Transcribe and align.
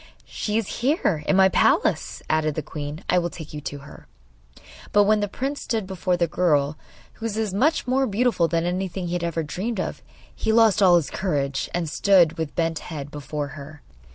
'She 0.25 0.57
is 0.57 0.79
here, 0.81 1.23
in 1.27 1.35
my 1.35 1.47
palace,' 1.47 2.23
added 2.27 2.55
the 2.55 2.63
queen. 2.63 3.03
'I 3.07 3.19
will 3.19 3.29
take 3.29 3.53
you 3.53 3.61
to 3.61 3.77
her.' 3.85 4.07
But 4.91 5.03
when 5.03 5.19
the 5.19 5.27
prince 5.27 5.61
stood 5.61 5.85
before 5.85 6.17
the 6.17 6.25
girl, 6.25 6.75
who 7.13 7.25
was 7.27 7.35
so 7.51 7.55
much 7.55 7.85
more 7.85 8.07
beautiful 8.07 8.47
than 8.47 8.65
anything 8.65 9.05
he 9.09 9.13
had 9.13 9.23
ever 9.23 9.43
dreamed 9.43 9.79
of, 9.79 10.01
he 10.35 10.51
lost 10.51 10.81
all 10.81 10.95
his 10.95 11.11
courage, 11.11 11.69
and 11.71 11.87
stood 11.87 12.39
with 12.39 12.55
bent 12.55 12.79
head 12.79 13.11
before 13.11 13.49
her. 13.49 13.83